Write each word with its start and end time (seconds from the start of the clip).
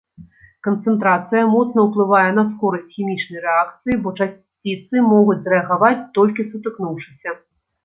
Канцэнтрацыя 0.67 1.43
моцна 1.55 1.79
ўплывае 1.87 2.21
на 2.37 2.45
скорасць 2.53 2.91
хімічнай 2.97 3.43
рэакцыі, 3.45 3.99
бо 4.07 4.15
часціцы 4.19 5.07
могуць 5.13 5.39
зрэагаваць 5.47 5.95
толькі 6.19 6.51
сутыкнуўшыся. 6.51 7.41